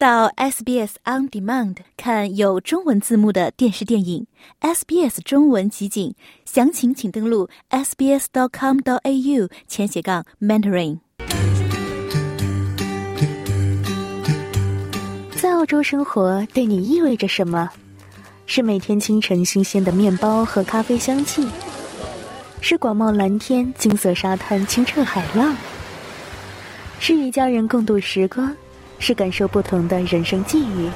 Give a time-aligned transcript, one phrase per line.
[0.00, 4.26] 到 SBS On Demand 看有中文字幕的电视电影
[4.62, 6.14] ，SBS 中文集锦，
[6.46, 11.00] 详情请登录 sbs.com.au 前斜杠 mentoring。
[15.32, 17.68] 在澳洲生活对你意味着什么？
[18.46, 21.46] 是每天清晨新鲜的面包和咖啡香气，
[22.62, 25.54] 是广袤蓝天、金色沙滩、清澈海浪，
[26.98, 28.56] 是与家人共度时光，
[29.00, 30.88] 是感受不同的人生际遇。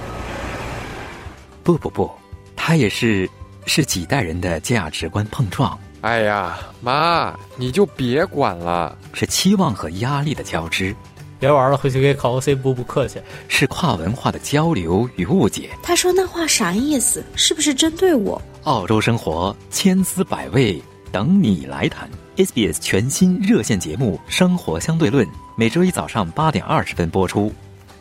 [1.64, 2.08] 不不不，
[2.54, 3.28] 它也是
[3.66, 8.96] 是几代人的价值观碰撞，哎呀，妈，你就别管了。
[9.14, 10.94] 是期望和压力的交织，
[11.38, 13.20] 别玩了，回去给考个 C 补补课去。
[13.48, 15.70] 是跨文化的交流与误解。
[15.82, 17.24] 他说那话啥意思？
[17.34, 18.41] 是不是针对我？
[18.64, 22.08] 澳洲生活千滋百味，等你来谈。
[22.36, 25.24] SBS 全新热线节目《生活相对论》，
[25.56, 27.52] 每周一早上八点二十分播出。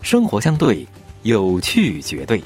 [0.03, 0.85] 生活相对，
[1.21, 2.43] 有趣绝对。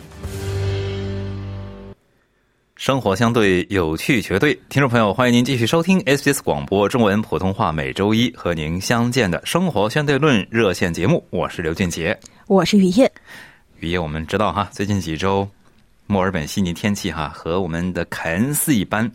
[2.76, 12.18] 生活相对有趣绝对，听众朋友，欢迎您继续收听 SBS 广播中文普通话每周一和您相见的生活相对论热线节目，我是刘俊杰。
[12.46, 13.12] 我是雨夜，
[13.80, 15.50] 雨夜，我们知道哈，最近几周
[16.06, 19.12] 墨尔本、悉尼天气哈和我们的凯恩斯一般，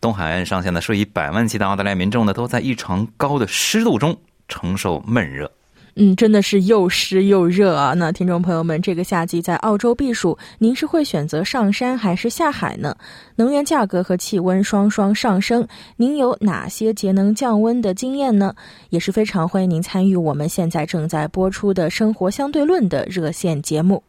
[0.00, 5.50] 东海岸上下的数以百万计的澳大利亚民众呢都在异常高的湿度中承受闷热。
[5.96, 7.94] 嗯，真的是又湿又热啊！
[7.94, 12.96] 那听众朋友们，这个夏季在澳洲避暑，您是会选择上山还是下海呢？
[13.36, 18.52] 能源价格和气温双双上升，您有哪些节能降温的经验呢？
[18.90, 24.02] 也是非常欢迎您参与我们现在正在播出的《生活相对论》的热线节目。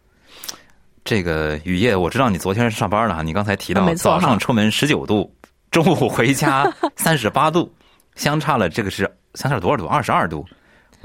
[1.03, 5.31] 这个雨夜，我知道你昨天是上班了哈，你刚才提到早上出门十九度，
[5.69, 7.71] 中午回家三十八度，
[8.15, 9.03] 相差了这个是
[9.35, 9.85] 相差了多少度？
[9.85, 10.43] 二十二度，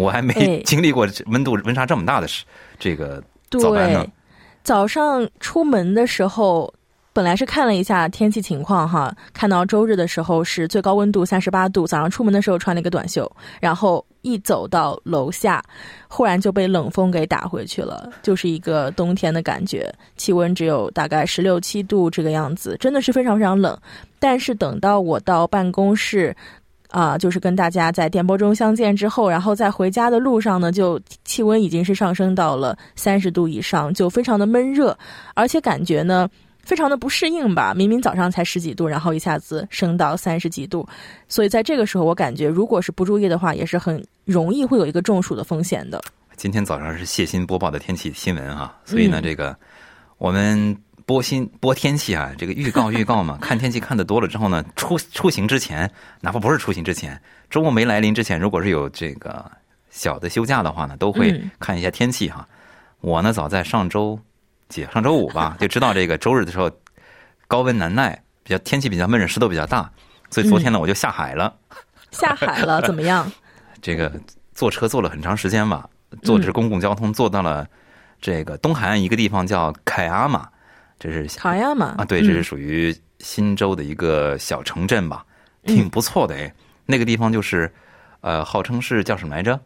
[0.01, 2.45] 我还没哎经历过这温度温差这么大的事，
[2.79, 4.11] 这个早班呢对，
[4.63, 6.73] 早上出门的时候，
[7.13, 15.63] 本来是看了一下天气情况哈，看到周日的时候是最高温度三十八度，早上出门的时候穿了一个短袖，然后一走到楼下，
[16.09, 23.77] 忽然就被冷风给打回去了，就是一个冬天的感觉，气温只有大概十六七度这个样子，真的是非常非常冷。
[24.19, 26.35] 但是等到我到办公室。
[26.91, 34.97] 啊、就是跟大家在电波中相见之后，然后在回家的路上呢，就气温已经是上升到了三十度以上，就非常的闷热，
[35.35, 36.29] 而且感觉呢
[36.65, 37.73] 非常的不适应吧。
[37.75, 40.87] 明明早上才十几度，然后一下子升到三十几度，
[41.29, 46.03] 所以在这个时候，我感觉如果是不注意的话，也是很容易会有一个中暑的风险的。
[46.37, 49.57] 今天早上是谢鑫播报的天气新闻啊，所以呢，嗯这个
[50.19, 50.77] 我们
[51.11, 55.91] 播新播天气啊，这个预告预告嘛， 看天气看的多了之后呢，出出行之前，
[56.21, 59.45] 哪怕不是出行之前，周末没来临之前，如果是有这个
[59.91, 62.47] 小的休假的话呢，都会嗯看一下天气哈。
[63.01, 64.17] 我呢，早在上周
[64.69, 66.71] 几上周五吧， 就知道这个周日的时候
[67.49, 69.91] 高温难耐，比较天气比较闷热，湿度比较大，
[70.31, 71.53] 所以昨天呢，我就下海了。
[72.13, 73.29] 下海了 怎么样？
[73.83, 74.13] 这个
[74.55, 75.91] 坐车坐了很长时间吧，
[76.23, 77.67] 坐的是公共交通，坐到了
[78.21, 80.49] 这个东海岸一个地方叫凯阿玛，
[81.01, 81.97] 这是卡亚嘛？
[81.99, 85.25] 啊，对，这是嗯属于新州的一个小城镇吧，
[85.65, 86.55] 挺不错的哎。
[86.87, 87.73] 那个地方就是，
[88.21, 89.59] 呃，号称是叫什么来着？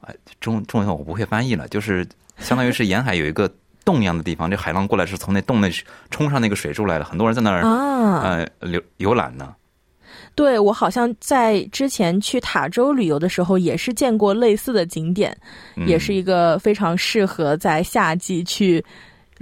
[0.00, 0.08] 啊，
[0.40, 2.04] 中中文我不会翻译了，就是
[2.38, 3.48] 相当于是沿海有一个
[3.84, 5.70] 洞一样的地方，这海浪过来是从那洞那
[6.10, 9.54] 冲上那个水柱来的，很多人在那儿、啊，呃游游览呢。
[10.34, 15.36] 对我好像在之前去塔州旅游的时候，也是见过类似的景点，
[15.76, 18.82] 嗯也是一个非常适合在夏季去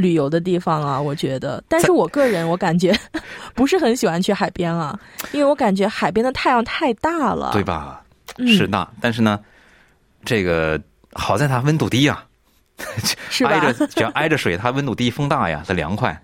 [0.00, 1.62] 旅游的地方啊，我觉得。
[1.69, 2.93] 但是我个人我感觉
[3.55, 4.99] 不是很喜欢去海边啊，
[5.33, 8.03] 因为我感觉海边的太阳太大了，对吧？
[8.39, 9.39] 嗯是大，但是呢，
[10.25, 10.81] 这个
[11.12, 12.25] 好在它温度低呀、
[13.28, 13.72] 是吧挨？
[13.72, 16.19] 着只要挨着水，它温度低，风大呀，它凉快，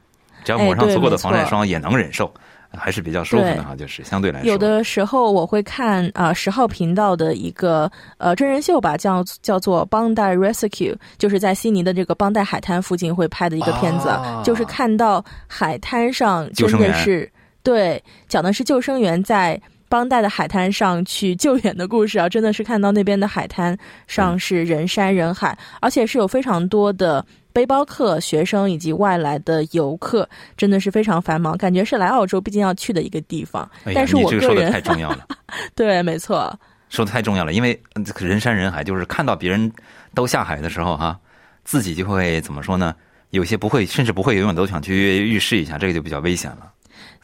[0.44, 2.32] 只要抹上足够的防晒霜也能忍受，
[2.76, 3.74] 还是比较舒服的哈。
[3.74, 17.30] 就是相对来说，有的时候我会看啊十、号频道的一个呃真人秀吧，叫叫做《邦代 Rescue》，就是在悉尼的这个邦代海滩附近会拍的一个片子，啊就是看到海滩上真的是
[17.62, 19.60] 对讲的是救生员在。
[19.88, 33.68] 邦代的海滩上去救援的故事啊，真的是看到那边的海滩上是人山人海，而且是有非常多的背包客、学生以及外来的游客，真的是非常繁忙，感觉是来澳洲必定要去的一个地方。
[33.84, 35.26] 哎，但是你这个说的我个人太重要了，
[35.74, 36.52] 对，没错，
[36.88, 37.80] 说的太重要了，因为
[38.18, 39.72] 人山人海，就是看到别人
[40.14, 41.18] 都下海的时候哈、
[41.64, 42.94] 自己就会怎么说呢？
[43.30, 46.72] 有些不会，甚至不会游泳，都想去浴室一下，这个就比较危险了。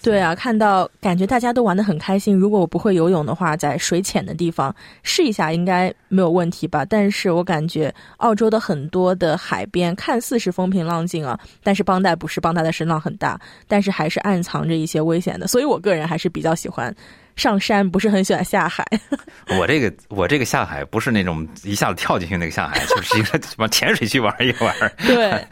[0.03, 2.35] 对啊，看到感觉大家都玩的很开心。
[2.37, 6.85] 如果我不会游泳的话，在水浅的地方试一下应该没有问题吧？
[6.85, 15.47] 但是我感觉澳洲的很多的海边看似是风平浪静啊，但是邦代不是，邦代的声浪很大，但是还是暗藏着一些危险的。
[15.47, 16.93] 所以我个人还是比较喜欢
[17.37, 18.87] 上山，不是很喜欢下海。
[19.59, 24.75] 我这个我这个下海不是那种一下子跳进去那个下海，就是一个什么潜水去玩一玩。
[25.07, 25.45] 对。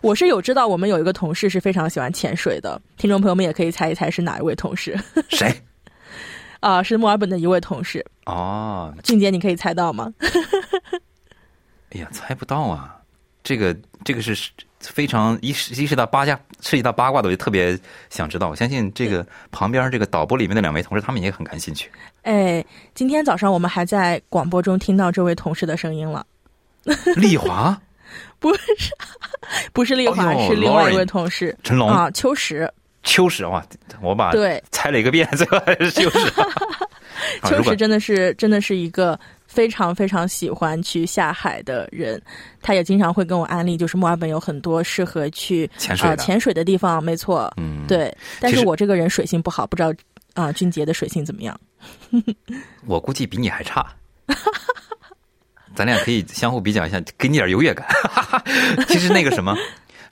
[0.00, 2.78] 我是有知道，我们有一个同事是非常喜欢潜水的。
[2.98, 4.98] 听众朋友们也可以猜一猜是哪一位同事？
[5.30, 5.50] 谁？
[6.60, 8.04] 啊，是墨尔本的一位同事。
[8.26, 10.12] 哦，俊杰，你可以猜到吗？
[11.92, 12.96] 哎呀，猜不到啊！
[13.42, 13.74] 这个
[14.04, 14.34] 这个是
[14.92, 17.78] 非常一一是到八卦涉及到八卦的，我就特别
[18.10, 18.48] 想知道。
[18.48, 21.90] 我相信这个旁边这个导播里面的两位同事，他们也很感兴趣。
[22.22, 22.64] 哎，
[22.94, 26.26] 今天早上我们还在广播中听到这位同事的声音了。
[27.16, 27.76] 丽华。
[28.38, 28.62] 不是，
[29.72, 32.70] 不是丽华，是另外一位同事陈龙啊，秋实，
[33.02, 33.64] 秋实哇，
[34.00, 36.32] 我把对猜了一个遍，最后还是秋实。
[37.42, 39.18] 秋实真的是真的是一个
[39.54, 42.20] 非常非常喜欢去下海的人，
[42.60, 48.12] 他也经常会跟我安利，就是墨尔本有很多适合去潜水潜水的地方，没错，嗯，对。
[48.40, 49.94] 但是我这个人水性不好，不知道
[50.34, 51.58] 啊，俊杰的水性怎么样？
[52.84, 53.86] 我估计比你还差。
[55.76, 57.86] 咱俩可以相互比较一下，给你点优越感。
[58.88, 59.56] 其实那个什么，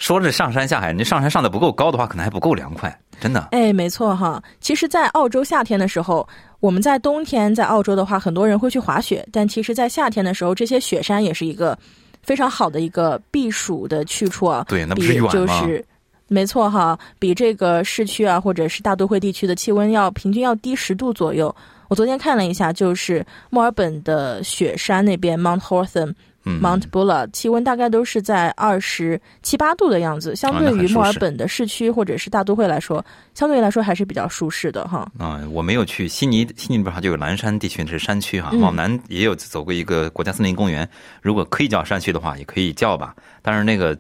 [0.03, 3.49] 说是上山下海，你上山上的不够高的话，可能还不够凉快，真的。
[3.53, 4.43] 哎，没错哈。
[4.61, 6.29] 其实，在澳洲夏天的时候，
[6.59, 11.79] 我们在冬天在澳洲的话，很多人会去滑雪，但其实，在夏天的时候，这些雪山也是一个
[12.21, 14.67] 非常好的一个避暑的去处啊。
[14.69, 15.69] 对，那不是远吗？
[16.27, 21.55] 没错哈，比这个市区啊，或者是大都会地区的气温要平均要低十度左右。
[21.87, 26.13] 我昨天看了一下，就是墨尔本的雪山那边，Mount Horton、
[26.45, 33.05] Mount Buller，气温大概都是在二十七八度的样子，相对于墨尔本的市区或者是大都会来说，
[33.35, 35.09] 相对来说还是比较舒适的哈。
[35.19, 40.89] 啊，我没有去悉尼，悉尼那边就有蓝山地区是山区哈，往南也有走过一个国家森林公园，
[41.21, 43.15] 如果可以叫山区的话，也可以叫吧。
[43.41, 43.97] 但是那个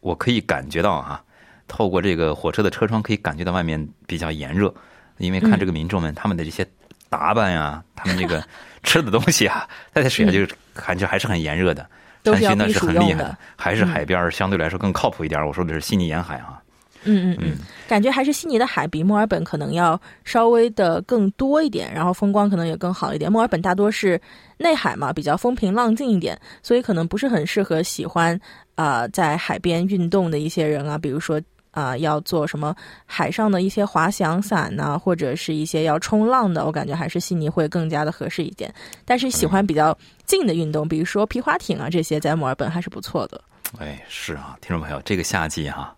[0.00, 1.22] 我可以感觉到哈，
[1.68, 4.72] 透过这个火车的车窗可以感觉到外面比较炎热，
[5.18, 6.66] 因为看这个民众们他们的这些。
[7.08, 8.42] 打扮呀，他们这个
[8.82, 11.86] 吃的东西啊，在在水下就是感觉还是很炎热的。
[12.24, 15.46] 山区那是很厉害的，还是海边相对来说更靠谱一点。
[15.46, 16.60] 我说的是悉尼沿海啊。
[17.06, 17.56] 嗯嗯嗯，
[17.86, 23.30] 感觉还是悉尼的海比墨尔本可能要稍微的更多一点，然后风光可能也更好一点。
[23.30, 24.18] 墨尔本大多是
[24.56, 28.40] 内海嘛，比较风平浪静一点，所以可能不是很适合喜欢
[28.74, 31.38] 啊在海边运动的一些人啊，比如说。
[31.74, 32.74] 啊，要做什么
[33.04, 38.72] 海上的一些滑翔伞呐，或者是一些要冲浪的，我感觉还是悉尼会更加的合适一点。
[39.04, 43.40] 但是喜欢比较近的运动，比如说皮划艇啊这些，在墨尔本还是不错的。
[43.78, 45.92] 哎，是啊，听众朋友，这个夏季哈，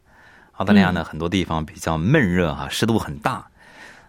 [0.52, 3.46] 澳大利亚呢很多地方比较闷热哈，湿度很大。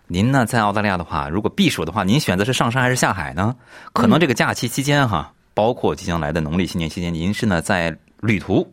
[0.07, 3.53] 您呢在澳大利亚的话，如果避暑的话，您选择是上山还是下海呢？
[3.91, 8.65] 可能这个假期期间哈，包括即将来的农历新年期间，您是呢在旅途。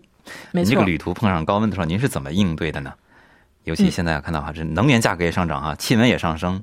[0.52, 2.92] 您这个旅途碰上高温的时候，您是怎么应对的呢？
[3.64, 6.62] 尤其现在看到哈，这能源价格也上涨哈，气温也上升，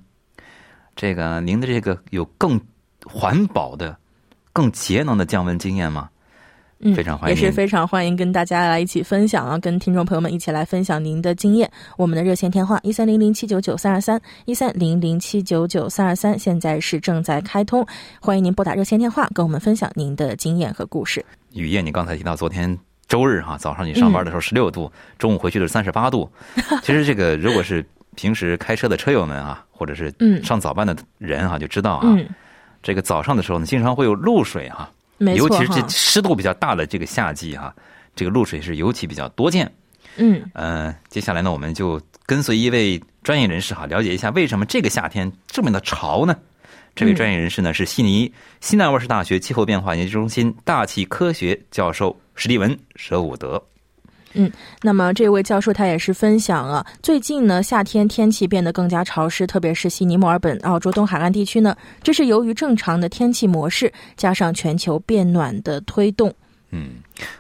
[0.96, 2.62] 这个您的这个有更
[3.06, 3.98] 环保的、
[4.54, 6.10] 更节能的降温经验吗？
[6.84, 11.72] 嗯，非常欢迎，也是非常欢迎跟大家来一起分享啊，跟听众朋友们一起来分享您的经验。
[11.98, 17.86] 我们的热线电话一三零零七九九三二三一三零零七九九三二三，现在是正在开通，
[18.20, 21.24] 欢迎您拨打热线电话，跟我们分享您的经验和故事。
[21.54, 22.91] 雨夜，你刚才提到昨天。
[23.12, 26.32] 周日哈，早上你上班的时候十六度，中午回去的三十八度。
[26.82, 32.18] 其实这个如果是平时开车的车友们啊，或者是上早班的人哈，就知道啊，
[32.82, 37.76] 这个早上的时候呢，经常会有露水哈，尤其是这湿度比较大的这个夏季哈，
[38.16, 39.70] 这个露水是尤其比较多见。
[40.16, 46.34] 嗯，呃，接下来呢，我们就跟随一位专业人士哈，了解一下为什么这个夏天这么的潮呢？
[46.96, 53.62] 这位专业人士呢是悉尼西南威尔士大学气候变化研究中心大气科学教授史蒂文·舍伍德。
[54.34, 66.34] 嗯，那么这位教授他也是分享了最近呢夏天天气变得更加潮湿，特别是悉尼、墨尔本、澳洲东海岸地区呢，这是由于正常的天气模式加上全球变暖的推动。
[66.72, 66.96] 嗯，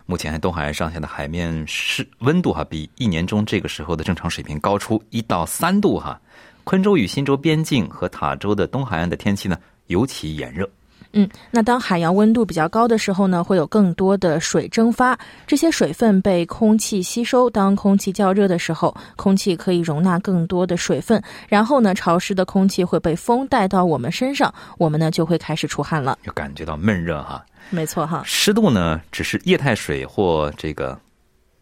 [0.05, 6.21] 目前东海岸上下的海面是温度哈比一年中这个时候的正常水平高出一到三度哈。
[6.63, 10.69] 昆州与新州边境和塔州的东海岸的天气呢，尤其炎热。
[11.13, 17.49] 嗯，那当海洋温度比较高的时候呢，会有更多的水蒸发，这些水分被空气吸收。
[17.49, 27.43] 当空气较热的时候，空气可以容纳更多的水分，然后呢，潮湿的空气会被风带到我们身上，我们呢就会开始出汗了，就感觉到闷热哈。
[27.69, 30.99] 没错哈，湿度呢只是液态水或这个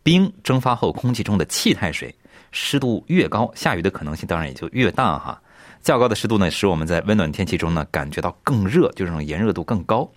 [0.03, 2.13] 冰蒸发后空气中的气态水。
[2.51, 5.39] 湿度越高，下雨的可能性当然也就越大哈。
[5.81, 10.09] 较高的湿度呢，使我们在温暖天气中呢感觉到更热，就是这种炎热度更高。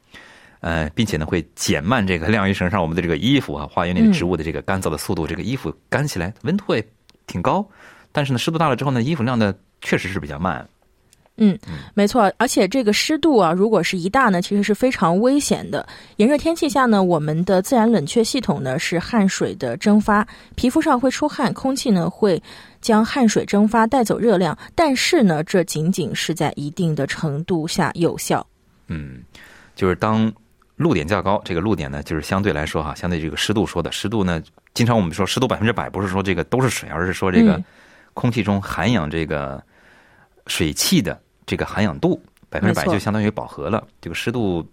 [0.60, 6.88] 呃，并且呢会减慢这个晾衣绳上我们的这个衣服啊，花园里的植物的这个干燥的速度，这个衣服干起来温度会
[7.26, 7.66] 挺高，
[8.12, 10.64] 但是呢湿度大了之后呢，衣服晾的确实是比较慢。
[11.38, 11.58] 嗯，
[11.94, 15.84] 没错，而且这个湿度啊，如果是一大呢，其实是非常危险的。
[16.16, 22.40] 炎热天气下呢，我们的自然冷却系统呢是汗水的蒸发，皮肤上会出汗，空气呢会
[22.82, 28.46] 将汗水蒸发带走热量，但是呢，这仅仅是在一定的程度下有效。
[28.88, 29.22] 嗯，
[29.74, 30.30] 就是当
[30.76, 34.42] 露点较高，这个露点呢，就是相对来说哈，相对这个湿度说的湿度呢，
[34.74, 37.58] 经常我们说湿度百分之百，不是说这个都是水，而是说这个
[38.12, 39.62] 空气中含氧这个。
[40.48, 42.20] 水汽的这个含氧度
[42.50, 44.68] 百分之百就相当于饱和了，这个湿度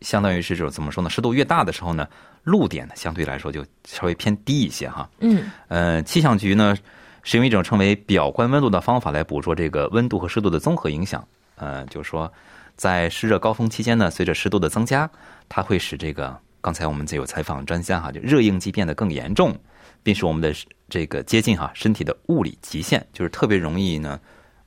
[0.00, 1.10] 相当于是这种怎么说呢？
[1.10, 2.08] 湿度越大的时候呢，
[2.44, 5.08] 露点呢相对来说就稍微偏低一些哈。
[5.20, 5.50] 嗯。
[5.68, 6.76] 呃，气象局呢
[7.22, 11.26] 使用一种称为表观温度的方法来捕捉这个温度和湿度的综合影响。
[11.56, 12.32] 呃，就是说
[12.76, 15.10] 在湿热高峰期间呢，随着湿度的增加，
[15.48, 19.54] 它会使这个刚才我们就有采访专家哈，就热应激变得更严重。
[20.00, 20.54] 并使我们的
[20.88, 24.18] 这个接近哈身体的物理极限，就是特别容易呢，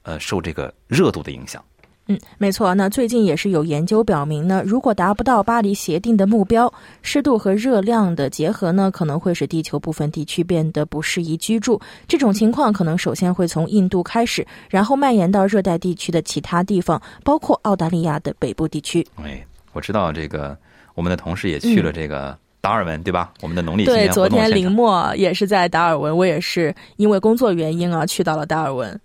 [0.03, 1.63] 呃，受这个热度的影响。
[2.11, 2.73] 嗯，没错。
[2.73, 11.79] 那最近也是有研究表明呢，如果达不到巴黎协定的目标，湿度和热量的结合呢，可能会使地球部分地区变得不适宜居住。
[12.07, 19.05] 这种情况可能首先会从印度开始，然后蔓延到热带地区的其他地方，包括澳大利亚的北部地区。
[19.15, 20.57] 哎，我知道这个，
[20.95, 22.37] 我们的同事也去了这个。
[22.63, 23.33] 达尔文对吧？
[23.41, 29.01] 我们的农历对，昨天林默也是在达尔文，我也是因为工作原因啊，去到了达尔文。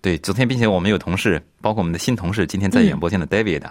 [0.00, 3.62] 对，昨天并且我们有同事，包括我们的新同事，今天在演播间的 David，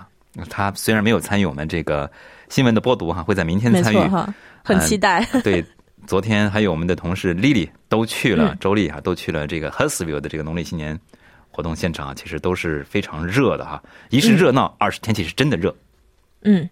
[0.49, 2.09] 他虽然没有参与我们这个
[2.49, 4.33] 新闻的播读哈，会在明天参与哈，
[4.63, 5.27] 很期待。
[5.43, 5.63] 对，
[6.05, 10.99] 昨天还有我们的同事 Lily 都去了，周丽哈都去了这个 Hurstville 的这个农历新年
[11.49, 15.75] 活动现场，其实都是非常热的哈，一是热闹，二是天气是真的热。
[16.43, 16.69] 嗯。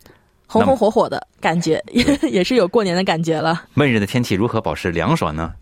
[0.50, 3.66] 红红火火的感觉，也也是有过年的感觉了。
[3.74, 5.54] 闷热的天气如何保持凉爽呢？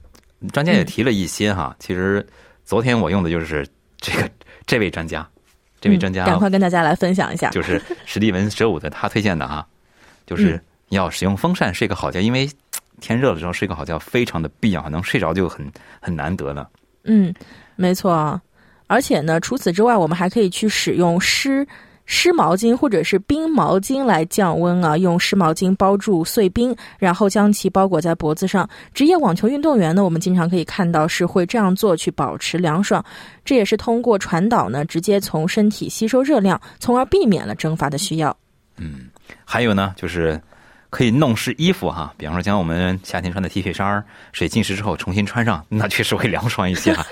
[0.53, 1.75] 专家也提了一些哈。
[1.79, 2.23] 其实
[2.63, 3.67] 昨天我用的就是
[4.05, 4.29] 这个
[4.67, 5.27] 这位专家，
[5.81, 7.49] 这位专家赶快跟大家来分享一下。
[7.49, 9.65] 就是史蒂文舍伍的他推荐的啊，
[10.27, 12.47] 就是要使用风扇睡个好觉，因为
[13.01, 15.65] 天热的时候睡个好觉非常的必要，能睡着就很
[15.99, 16.69] 很难得了。
[17.05, 17.33] 嗯，
[17.75, 18.39] 没错。
[18.85, 21.67] 而且呢，除此之外，我们还可以去使用湿。
[22.05, 28.69] 湿毛巾或者是冰毛巾来降温啊，用湿毛巾包住碎冰，然后将其包裹在脖子上。
[28.93, 33.03] 职业网球运动员呢，我们经常可以看到是会这样做去保持凉爽，
[33.43, 38.35] 这也是通过传导呢，直接从身体吸收热量，从而避免了蒸发的需要。
[38.77, 39.09] 嗯，
[39.43, 40.39] 还有呢，就是
[40.91, 47.03] 可以弄湿衣服哈，比方说将我们夏天穿的 T 恤衫水浸湿之后重新穿上，那确实会凉爽一些哈。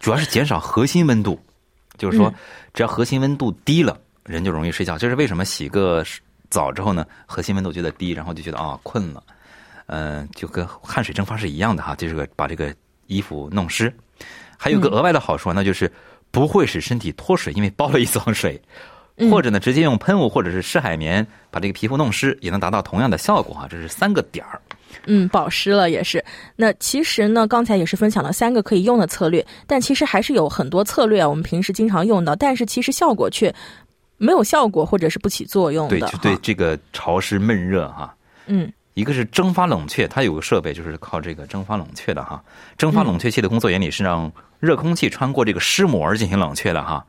[0.00, 1.38] 主要是减少核心温度，
[1.96, 2.34] 就是说
[2.74, 3.96] 只要核心温度低了。
[4.24, 5.44] 人就容易睡觉，这是为什么？
[5.44, 6.04] 洗个
[6.50, 9.22] 澡之后呢，核心温度觉得低，然后就觉得啊困了，
[9.86, 12.74] 嗯，就跟汗水蒸发是一样的哈，就是个把这个
[13.06, 13.92] 衣服弄湿。
[14.56, 15.90] 还有个额外的好处，那就是
[16.30, 18.60] 不会使身体脱水，因为包了一层水。
[19.30, 23.66] 或者呢，直接用喷雾或者是湿海绵把这个皮肤弄湿，也能达到同样的效果哈。
[23.68, 24.58] 这是三个点儿。
[25.04, 26.24] 嗯，保湿了也是。
[26.56, 33.54] 那其实呢，刚才也是分享了三个可以用的策略，但其实还是有很多策略啊，我们平时经常用到，但是其实效果却。
[34.20, 38.14] 没有效果或者是不起作用的，对，就对这个潮湿闷热哈。
[38.44, 42.44] 嗯，一个是蒸发冷却，它有个设备就是靠这个蒸发冷却的哈。
[42.76, 47.02] 蒸发冷却器的工作原理是让热空气穿过这个湿膜进行冷却的哈。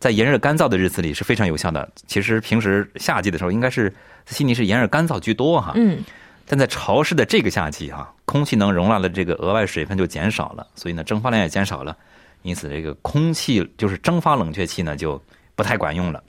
[0.00, 1.88] 在炎热干燥的日子里是非常有效的。
[2.08, 3.94] 其实平时夏季的时候，应该是
[4.26, 5.72] 悉尼是炎热干燥居多哈。
[5.76, 6.02] 嗯，
[6.46, 11.96] 但在潮湿的这个夏季哈，空气能容纳的这个额外水分就减少了，所以呢蒸发量也减少了，
[12.42, 15.22] 因此这个空气就是蒸发冷却器呢就
[15.54, 16.22] 不太管用了。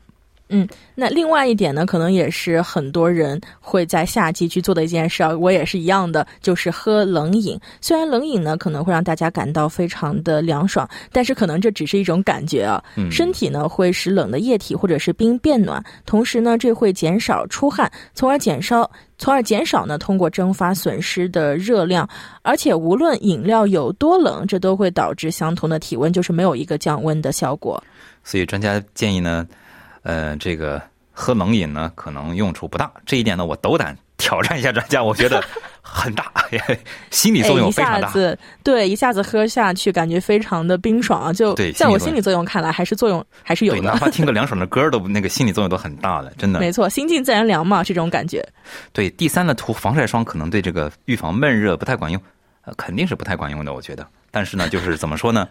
[0.50, 7.60] 嗯，那另外一点呢，可能也是很多人会在夏季去做的一件事啊，我也是一样的，就是喝冷饮。
[7.82, 12.82] 虽然冷饮呢可能会让大家感到非常的凉爽，但是可能这只是一种感觉啊。
[12.96, 22.08] 嗯，身体呢会使冷的液体或者是冰变暖，同时呢这会减少出汗，从而减少，从而减少呢通过蒸发损失的热量。
[22.42, 27.84] 而且无论饮料有多冷，这都会导致相同的体温就是没有一个降温的效果。
[28.24, 29.46] 所以专家建议呢。
[30.08, 32.90] 呃，这个喝冷饮呢，可能用处不大。
[33.06, 35.44] 这一点呢，我斗胆挑战一下专家，我觉得
[35.82, 36.32] 很大，
[37.12, 38.10] 心理作用非常大。
[38.64, 41.34] 对，一下子喝下去，感觉非常的冰爽啊！
[41.34, 43.82] 就在我心理作用看来，还是作用还是有的。
[43.92, 46.60] 哪怕听个凉爽的歌都那个心理作用都很大的，真的。
[46.62, 48.42] 没错，心静自然凉嘛，这种感觉。
[48.94, 52.22] 对，第三呢，涂防晒霜可能对这个预防闷热不太管用。
[52.64, 54.08] 呃肯定是不太管用的，我觉得。
[54.32, 55.48] 但是呢，就是怎么说呢，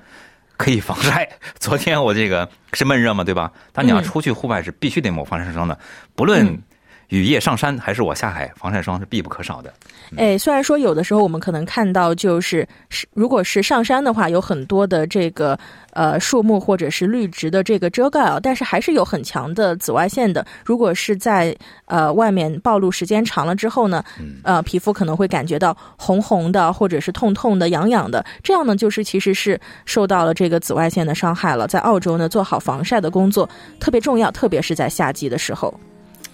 [0.56, 1.28] 可以防晒。
[1.58, 3.50] 昨天我这个是闷热嘛，对吧？
[3.72, 5.78] 但你要嗯出去户外是必须得抹防晒霜的，
[6.14, 6.62] 不论嗯
[7.08, 9.72] 雨夜上山还是我下海，防晒霜是必不可少的。
[10.16, 15.58] 哎，虽然说有的时候我们可能看到，就是是如果是上山的话，有很多的这个
[15.92, 20.44] 呃树木或者是绿植的这个遮盖啊，但是还是有很强的紫外线的。
[20.64, 24.04] 如果是在呃外面暴露时间长了之后呢，
[24.42, 31.66] 呃皮肤可能会感觉到红红的，或者是痛痛的、痒痒的，这样呢就是其实是受到了这个紫外线的伤害了。
[31.66, 33.48] 在澳洲呢，做好防晒的工作
[33.78, 35.72] 特别重要，特别是在夏季的时候。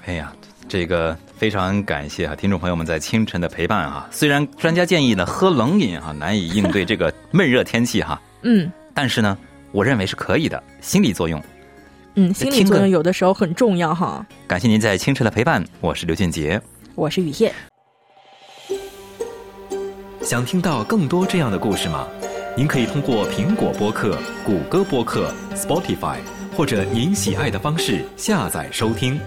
[0.05, 0.33] 哎呀，
[0.73, 4.09] 这个非常感谢啊，听众朋友们在清晨的陪伴啊。
[4.11, 9.37] 虽然专家建议呢喝冷饮啊难以应对这个闷热天气哈，嗯但是呢，
[9.71, 11.38] 我认为是可以的，心理作用。
[12.14, 14.25] 嗯，心理作用有的时候很重要哈。
[14.47, 16.59] 感谢您在清晨的陪伴，我是刘俊杰。
[16.95, 17.52] 我是雨夜。
[20.23, 22.09] 想听到更多这样的故事吗？
[22.57, 26.17] 您可以通过苹果播客、谷歌播客、Spotify
[26.57, 29.21] 或者您喜爱的方式下载收听。